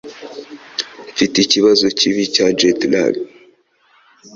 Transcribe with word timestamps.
Mfite 1.11 1.35
ikibazo 1.41 1.85
kibi 1.99 2.23
cya 2.35 2.47
jet 2.59 2.79
lag 2.91 3.13